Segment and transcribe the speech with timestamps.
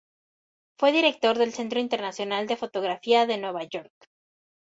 [0.79, 3.93] Fue director del Centro Internacional de Fotografía de Nueva York.